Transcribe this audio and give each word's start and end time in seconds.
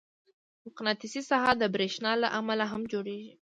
مقناطیسي 0.65 1.21
ساحه 1.29 1.53
د 1.57 1.63
برېښنا 1.75 2.11
له 2.23 2.27
امله 2.39 2.65
هم 2.71 2.81
جوړېږي. 2.91 3.29